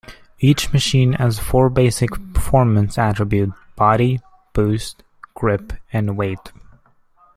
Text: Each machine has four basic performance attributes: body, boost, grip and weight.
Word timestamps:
Each 0.39 0.73
machine 0.73 1.13
has 1.13 1.37
four 1.37 1.69
basic 1.69 2.09
performance 2.33 2.97
attributes: 2.97 3.53
body, 3.75 4.19
boost, 4.51 5.03
grip 5.35 5.73
and 5.93 6.17
weight. 6.17 6.51